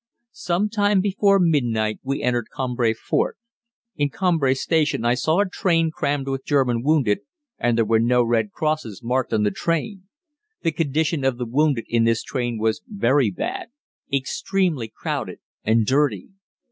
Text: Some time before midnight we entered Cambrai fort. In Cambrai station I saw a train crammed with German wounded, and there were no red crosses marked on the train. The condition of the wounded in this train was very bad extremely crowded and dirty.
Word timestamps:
Some 0.31 0.67
time 0.67 0.99
before 0.99 1.37
midnight 1.39 1.99
we 2.01 2.23
entered 2.23 2.47
Cambrai 2.57 2.91
fort. 2.95 3.37
In 3.95 4.09
Cambrai 4.09 4.53
station 4.55 5.05
I 5.05 5.13
saw 5.13 5.41
a 5.41 5.47
train 5.47 5.91
crammed 5.93 6.27
with 6.27 6.43
German 6.43 6.81
wounded, 6.81 7.19
and 7.59 7.77
there 7.77 7.85
were 7.85 7.99
no 7.99 8.23
red 8.23 8.49
crosses 8.49 9.03
marked 9.03 9.31
on 9.31 9.43
the 9.43 9.51
train. 9.51 10.05
The 10.63 10.71
condition 10.71 11.23
of 11.23 11.37
the 11.37 11.45
wounded 11.45 11.85
in 11.87 12.03
this 12.03 12.23
train 12.23 12.57
was 12.57 12.81
very 12.87 13.29
bad 13.29 13.67
extremely 14.11 14.87
crowded 14.87 15.37
and 15.63 15.85
dirty. 15.85 16.29